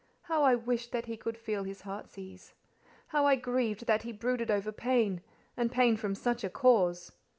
How 0.23 0.41
I 0.43 0.55
wished 0.55 0.91
that 0.93 1.05
he 1.05 1.15
could 1.15 1.37
feel 1.37 1.71
heart's 1.83 2.17
ease! 2.17 2.55
How 3.09 3.27
I 3.27 3.35
grieved 3.35 3.85
that 3.85 4.01
he 4.01 4.11
brooded 4.11 4.49
over 4.49 4.71
pain, 4.71 5.21
and 5.55 5.71
pain 5.71 5.95
from 5.95 6.15
such 6.15 6.43
a 6.43 6.49
cause! 6.49 7.11